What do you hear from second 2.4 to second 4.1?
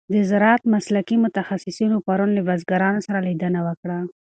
بزګرانو سره لیدنه وکړه.